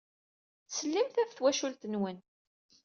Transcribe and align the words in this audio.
Ttsellimet 0.63 1.19
ɣef 1.21 1.31
twacult-nwen. 1.31 2.17